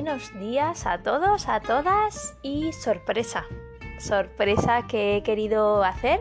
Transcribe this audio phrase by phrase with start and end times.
[0.00, 3.44] buenos días a todos, a todas y sorpresa,
[3.98, 6.20] sorpresa que he querido hacer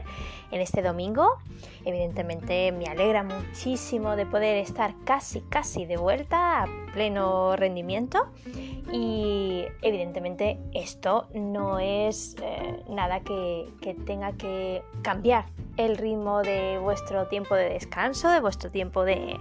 [0.51, 1.37] en este domingo.
[1.85, 8.27] Evidentemente me alegra muchísimo de poder estar casi, casi de vuelta a pleno rendimiento
[8.91, 13.67] y evidentemente esto no es eh, nada que,
[14.05, 15.45] tenga que cambiar
[15.77, 19.37] el ritmo de vuestro tiempo de descanso, de vuestro tiempo de,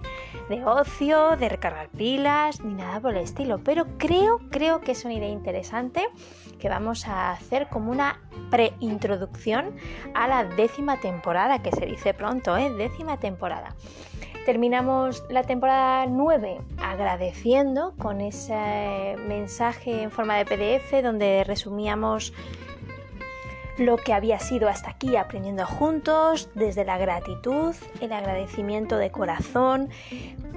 [0.49, 3.59] de, ocio, de recargar pilas, ni nada por el estilo.
[3.65, 6.07] Pero creo, creo que es una idea interesante
[6.59, 8.21] que vamos a hacer como una
[8.51, 9.77] preintroducción
[10.15, 12.71] a la décima temporada, que se dice pronto, ¿eh?
[12.71, 13.75] Décima temporada.
[14.45, 22.33] Terminamos la temporada 9 agradeciendo con ese mensaje en forma de PDF donde resumíamos
[23.79, 29.91] lo que había sido hasta aquí aprendiendo juntos, desde la gratitud, el agradecimiento de corazón,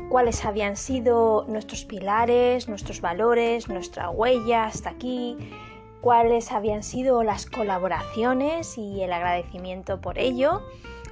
[0.09, 5.36] cuáles habían sido nuestros pilares, nuestros valores, nuestra huella hasta aquí,
[6.02, 10.61] cuáles habían sido las colaboraciones y el agradecimiento por ello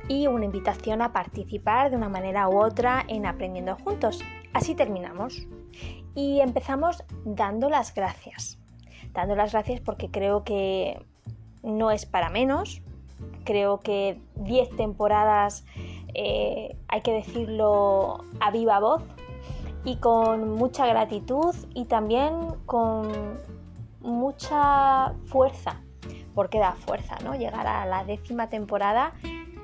[0.08, 4.22] y una invitación a participar de una manera u otra en Aprendiendo Juntos.
[4.54, 5.46] Así terminamos.
[6.16, 8.58] Y empezamos dando las gracias.
[9.14, 11.00] Dando las gracias porque creo que
[11.64, 12.82] no es para menos.
[13.44, 15.66] Creo que 10 temporadas,
[16.14, 19.04] eh, hay que decirlo a viva voz
[19.84, 22.34] y con mucha gratitud y también
[22.66, 23.40] con
[24.08, 25.82] mucha fuerza,
[26.34, 27.36] porque da fuerza, ¿no?
[27.36, 29.14] Llegar a la décima temporada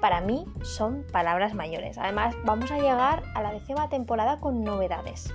[0.03, 1.97] para mí son palabras mayores.
[1.97, 5.33] Además, vamos a llegar a la décima temporada con novedades.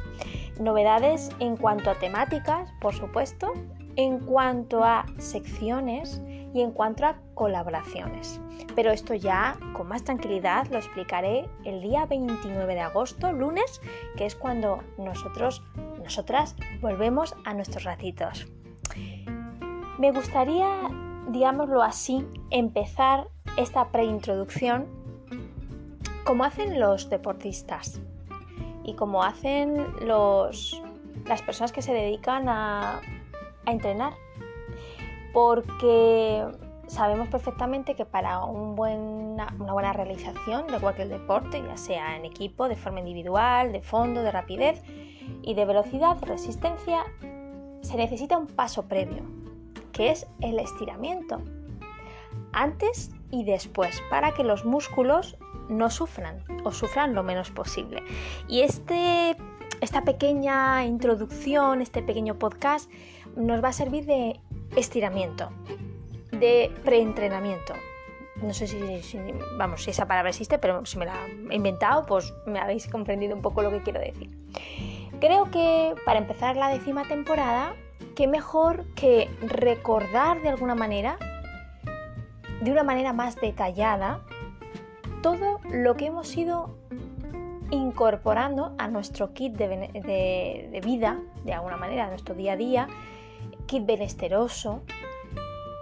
[0.60, 3.54] Novedades en cuanto a temáticas, por supuesto,
[3.96, 6.20] en cuanto a secciones
[6.52, 8.40] y en cuanto a colaboraciones.
[8.74, 13.80] Pero esto ya con más tranquilidad lo explicaré el día 29 de agosto, lunes,
[14.16, 15.62] que es cuando nosotros,
[16.02, 18.46] nosotras volvemos a nuestros ratitos.
[19.98, 20.68] Me gustaría,
[21.28, 24.86] digámoslo así, empezar esta preintroducción
[26.24, 28.00] como hacen los deportistas
[28.84, 30.82] y como hacen los,
[31.26, 33.00] las personas que se dedican a,
[33.66, 34.14] entrenar.
[35.34, 36.42] Porque
[36.86, 42.68] sabemos perfectamente que para un una buena realización de cualquier deporte, ya sea en equipo,
[42.68, 44.82] de forma individual, de fondo, de rapidez
[45.42, 47.04] y de velocidad, resistencia,
[47.88, 49.22] se necesita un paso previo,
[49.92, 51.40] que es el estiramiento.
[52.52, 55.38] Antes y después para que los músculos
[55.70, 58.02] no sufran o sufran lo menos posible.
[58.46, 59.36] Y este,
[59.80, 62.90] esta pequeña introducción, este pequeño podcast
[63.36, 64.38] nos va a servir de
[64.76, 65.48] estiramiento,
[66.30, 67.72] de preentrenamiento.
[68.42, 68.78] No sé si,
[69.56, 71.16] vamos, si esa palabra existe, pero si me la
[71.50, 74.30] he inventado, pues me habéis comprendido un poco lo que quiero decir.
[75.20, 77.74] Creo que para empezar la décima temporada,
[78.14, 81.18] qué mejor que recordar de alguna manera
[82.60, 84.20] de una manera más detallada
[85.22, 86.76] todo lo que hemos ido
[87.70, 92.88] incorporando a nuestro kit de, vida, de alguna manera, a nuestro día a día,
[93.66, 94.82] kit benesteroso,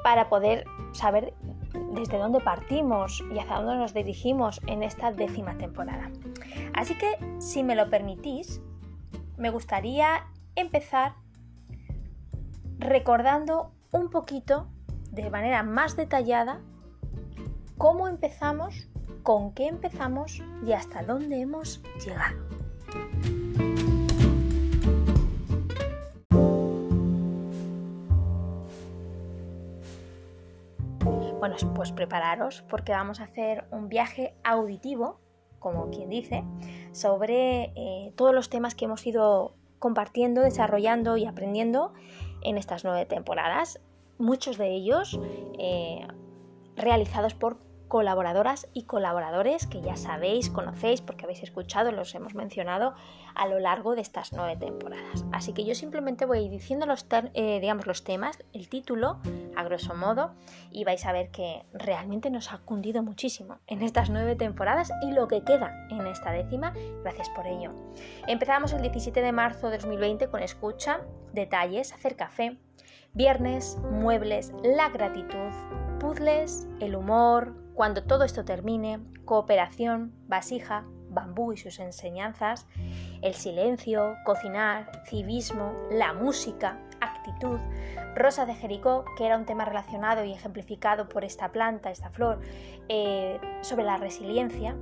[0.03, 1.35] para poder saber
[1.93, 6.11] desde dónde partimos y hacia dónde nos dirigimos en esta décima temporada.
[6.75, 8.61] Así que, si me lo permitís,
[9.37, 11.15] me gustaría empezar
[12.79, 14.69] recordando un poquito
[15.11, 16.61] de manera más detallada
[17.79, 18.89] cómo empezamos,
[19.23, 22.47] con qué empezamos y hasta dónde hemos llegado.
[31.39, 35.21] Bueno, pues prepararos porque vamos a hacer un viaje auditivo,
[35.66, 36.44] como quien dice,
[36.93, 41.93] sobre eh, todos los temas que hemos ido compartiendo, desarrollando y aprendiendo
[42.43, 43.81] en estas nueve temporadas
[44.16, 45.19] muchos de ellos
[45.59, 46.06] eh,
[46.76, 47.56] realizados por
[47.89, 52.94] colaboradoras y colaboradores que ya sabéis, conocéis, porque habéis escuchado, los hemos mencionado
[53.35, 55.25] a lo largo de estas nueve temporadas.
[55.33, 59.19] Así que yo simplemente voy diciendo los, eh, digamos, los temas, el título,
[59.56, 60.35] a grosso modo,
[60.71, 65.12] y vais a ver que realmente nos ha cundido muchísimo en estas nueve temporadas y
[65.12, 66.73] lo que queda en esta décima,
[67.03, 67.73] gracias por ello.
[68.27, 71.00] Empezamos el 17 de marzo de 2020 con escucha,
[71.32, 72.59] detalles, hacer café,
[73.17, 75.50] Viernes, muebles, la gratitud,
[75.99, 82.67] puzzles, el humor, cuando todo esto termine, cooperación, vasija, bambú y sus enseñanzas,
[83.20, 87.58] el silencio, cocinar, civismo, la música, actitud,
[88.14, 92.40] Rosa de Jericó, que era un tema relacionado y ejemplificado por esta planta, esta flor,
[92.88, 94.75] eh, sobre la resiliencia,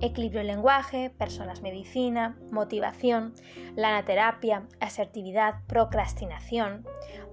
[0.00, 3.34] equilibrio lenguaje, personas medicina, motivación,
[3.76, 6.86] lanaterapia, asertividad, procrastinación,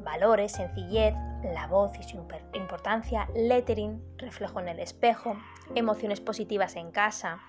[0.03, 1.13] valores, sencillez,
[1.43, 2.17] la voz y su
[2.53, 5.37] importancia, lettering, reflejo en el espejo,
[5.75, 7.39] emociones positivas en casa,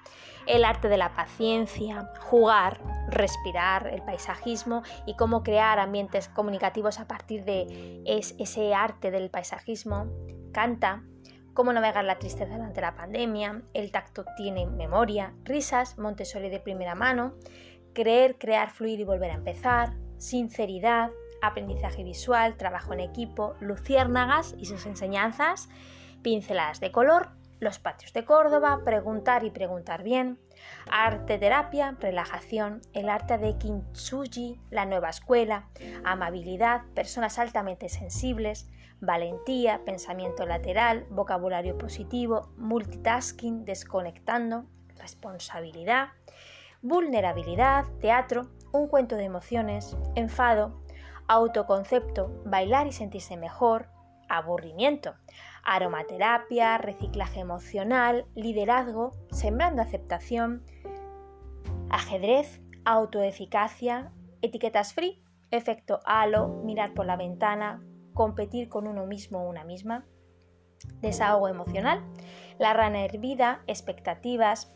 [0.47, 7.07] el arte de la paciencia, jugar, respirar, el paisajismo y cómo crear ambientes comunicativos a
[7.07, 10.07] partir de ese arte del paisajismo,
[10.53, 11.05] canta,
[11.55, 16.95] cómo navegar la tristeza durante la pandemia, el tacto tiene memoria, risas, Montessori de primera
[16.95, 17.35] mano,
[17.93, 21.11] creer, crear, fluir y volver a empezar, sinceridad,
[21.43, 25.69] aprendizaje visual, trabajo en equipo, luciérnagas y sus enseñanzas,
[26.23, 27.31] pinceladas de color,
[27.63, 30.41] los patios de Córdoba, preguntar y preguntar bien,
[30.91, 35.69] arte terapia, relajación, el arte de Kintsugi, la nueva escuela,
[36.03, 38.69] amabilidad, personas altamente sensibles,
[39.03, 44.65] valentía, pensamiento lateral, vocabulario positivo, multitasking, desconectando,
[44.97, 46.11] responsabilidad,
[46.83, 50.81] vulnerabilidad, teatro, un cuento de emociones, enfado,
[51.27, 53.89] autoconcepto, bailar y sentirse mejor,
[54.29, 55.15] aburrimiento,
[55.65, 60.65] aromaterapia, reciclaje emocional, liderazgo, sembrando aceptación,
[61.91, 64.13] ajedrez, autoeficacia,
[64.43, 65.21] etiquetas free,
[65.51, 67.83] efecto halo, mirar por la ventana,
[68.13, 70.05] competir con uno mismo o una misma,
[71.01, 72.03] desahogo emocional,
[72.59, 74.73] la rana hervida, expectativas,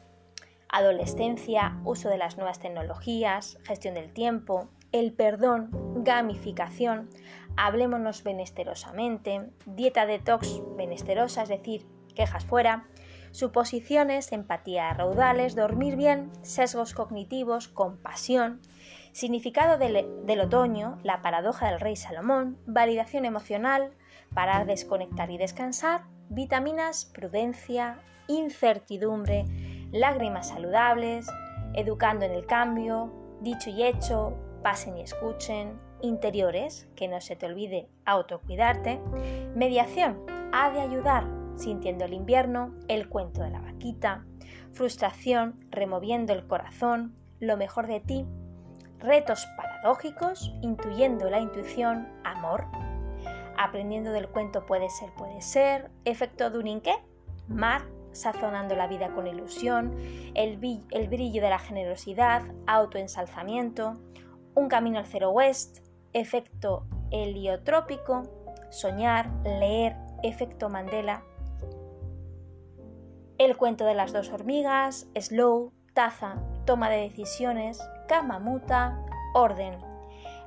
[0.69, 5.71] adolescencia, uso de las nuevas tecnologías, gestión del tiempo, el perdón,
[6.05, 7.09] gamificación,
[7.57, 12.89] hablémonos benesterosamente, dieta detox benesterosa, es decir, quejas fuera,
[13.31, 18.61] suposiciones, empatía raudales, dormir bien, sesgos cognitivos, compasión,
[19.17, 23.93] significado del, otoño, la paradoja del rey Salomón, validación emocional,
[24.35, 27.99] parar, desconectar y descansar, vitaminas, prudencia,
[28.29, 29.47] incertidumbre,
[29.91, 31.27] lágrimas saludables,
[31.73, 33.11] educando en el cambio,
[33.41, 39.01] dicho y hecho, pasen y escuchen, interiores, que no se te olvide autocuidarte,
[39.55, 44.27] mediación, ha de ayudar, sintiendo el invierno, el cuento de la vaquita,
[44.75, 48.27] frustración, removiendo el corazón, lo mejor de ti,
[48.99, 52.67] retos paradójicos, intuyendo la intuición, amor,
[53.57, 56.83] aprendiendo del cuento puede ser, puede ser, efecto Dunning,
[57.49, 57.83] mar,
[58.13, 59.95] sazonando la vida con ilusión,
[60.35, 60.59] el,
[60.91, 63.95] el brillo de la generosidad, autoensalzamiento,
[64.55, 65.79] un camino al cero west,
[66.13, 68.23] efecto heliotrópico,
[68.71, 71.23] soñar, leer, efecto Mandela,
[73.39, 77.79] el cuento de las dos hormigas, slow, taza, toma de decisiones,
[78.41, 78.99] muta,
[79.35, 79.79] orden,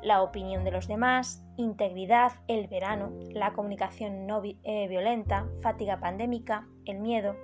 [0.02, 6.68] la opinión de los demás, integridad, el verano, la comunicación no eh, violenta, fatiga pandémica,
[6.86, 7.36] el miedo,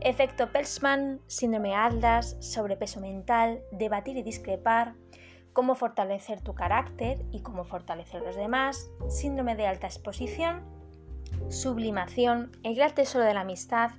[0.00, 4.94] efecto Pelsman, síndrome Atlas, sobrepeso mental, debatir y discrepar,
[5.52, 10.64] cómo fortalecer tu carácter y cómo fortalecer los demás, síndrome de alta exposición,
[11.48, 13.90] sublimación, el gran tesoro de la amistad,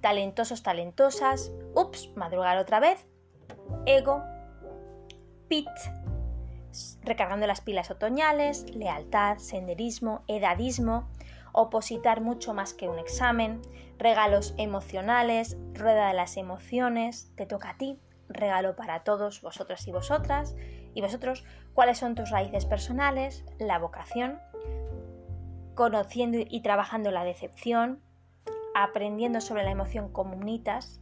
[0.00, 3.04] talentosos, talentosas, ups, madrugar otra vez,
[3.84, 4.22] ego,
[5.48, 5.68] pit,
[7.02, 11.08] recargando las pilas otoñales, lealtad, senderismo, edadismo,
[11.52, 13.62] opositar mucho más que un examen,
[13.98, 17.98] regalos emocionales, rueda de las emociones, te toca a ti,
[18.28, 20.54] regalo para todos vosotras y vosotras
[20.94, 24.38] y vosotros, cuáles son tus raíces personales, la vocación,
[25.74, 28.00] conociendo y trabajando la decepción,
[28.74, 31.00] aprendiendo sobre la emoción comunitas,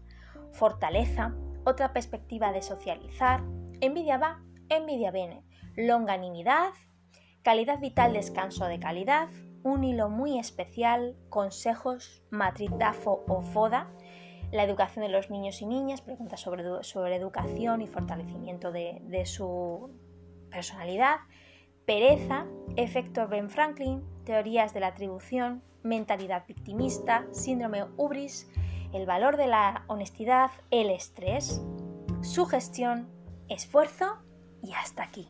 [0.52, 1.34] fortaleza,
[1.64, 3.42] otra perspectiva de socializar,
[3.86, 5.44] envidia va, envidia viene,
[5.76, 6.72] longanimidad,
[7.42, 9.28] calidad vital, descanso de calidad,
[9.62, 12.70] un hilo muy especial, consejos, matriz
[13.06, 13.90] o FODA,
[14.52, 19.26] la educación de los niños y niñas, preguntas sobre, sobre educación y fortalecimiento de, de
[19.26, 19.90] su
[20.50, 21.16] personalidad,
[21.86, 28.50] pereza, efecto Ben Franklin, teorías de la atribución, mentalidad victimista, síndrome ubris,
[28.92, 31.60] el valor de la honestidad, el estrés,
[32.22, 33.08] sugestión,
[33.48, 34.18] esfuerzo
[34.62, 35.28] y hasta aquí.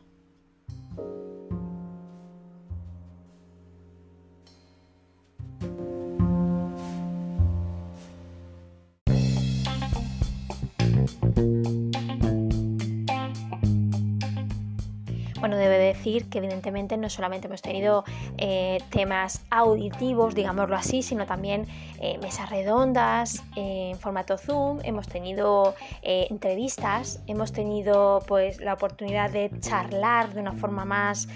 [16.05, 18.03] Que evidentemente no solamente hemos tenido
[18.37, 21.65] eh, temas auditivos, digámoslo así, sino también
[21.99, 29.31] eh, mesas redondas eh, en formato Zoom, hemos tenido entrevistas, hemos tenido pues la oportunidad
[29.31, 31.27] de charlar de una forma más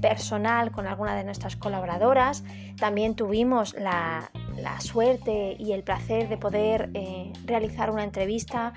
[0.00, 2.44] personal con alguna de nuestras colaboradoras.
[2.78, 8.72] También tuvimos la, la suerte y el placer de poder eh, realizar una entrevista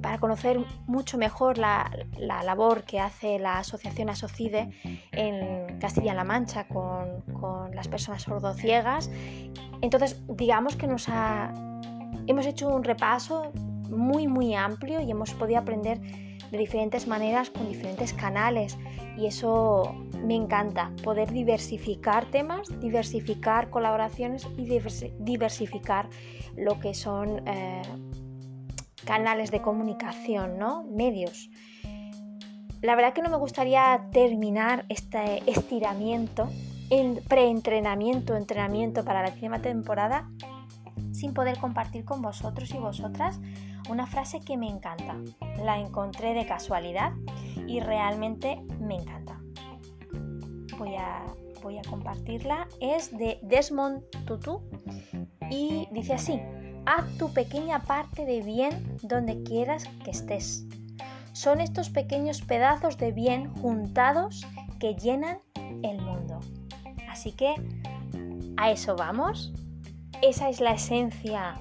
[0.00, 4.70] para conocer mucho mejor la, labor que hace la asociación Asocide
[5.12, 9.10] en Castilla-La Mancha con, con, las personas sordociegas.
[9.80, 11.52] Entonces, digamos que nos ha,
[12.26, 13.52] hemos hecho un repaso
[13.88, 16.00] muy, muy amplio y hemos podido aprender
[16.52, 18.78] de diferentes maneras con diferentes canales
[19.16, 24.66] y eso me encanta, poder diversificar temas, diversificar colaboraciones y
[25.18, 26.10] diversificar
[26.54, 27.82] lo que son eh,
[29.06, 30.84] canales de comunicación, ¿no?
[30.84, 31.48] medios.
[32.82, 36.48] La verdad que no me gustaría terminar este estiramiento,
[36.90, 40.28] en preentrenamiento, entrenamiento para la décima temporada
[41.12, 43.40] sin poder compartir con vosotros y vosotras
[43.88, 45.16] una frase que me encanta.
[45.62, 47.12] La encontré de casualidad
[47.66, 49.40] y realmente me encanta.
[50.78, 51.24] Voy a,
[51.62, 52.68] voy a compartirla.
[52.80, 54.62] Es de Desmond Tutu
[55.50, 56.40] y dice así,
[56.86, 60.66] haz tu pequeña parte de bien donde quieras que estés.
[61.32, 64.46] Son estos pequeños pedazos de bien juntados
[64.78, 65.38] que llenan
[65.82, 66.40] el mundo.
[67.08, 67.54] Así que
[68.56, 69.52] a eso vamos.
[70.20, 71.54] Esa es la esencia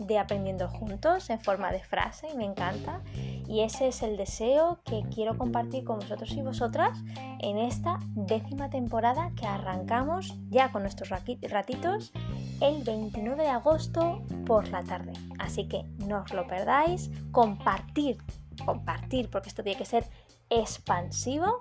[0.00, 3.00] de Aprendiendo Juntos en forma de frase y me encanta.
[3.46, 6.98] Y ese es el deseo que quiero compartir con vosotros y vosotras
[7.40, 12.12] en esta décima temporada que arrancamos ya con nuestros ratitos
[12.60, 15.12] el 29 de agosto por la tarde.
[15.38, 18.18] Así que no os lo perdáis, compartir,
[18.64, 20.04] compartir, porque esto tiene que ser
[20.50, 21.58] expansivo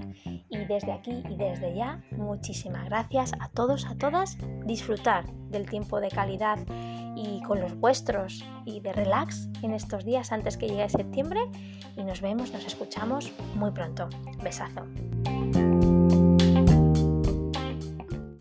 [0.50, 6.00] y desde aquí y desde ya muchísimas gracias a todos, a todas, disfrutar del tiempo
[6.02, 6.58] de calidad
[7.16, 11.42] y con los vuestros y de relax en estos días antes que llegue septiembre
[11.96, 14.10] y nos vemos, nos escuchamos muy pronto.
[14.42, 14.86] Besazo.